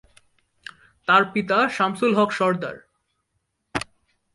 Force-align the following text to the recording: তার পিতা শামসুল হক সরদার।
তার 1.07 1.23
পিতা 1.33 1.57
শামসুল 1.69 2.11
হক 2.15 2.29
সরদার। 2.31 2.77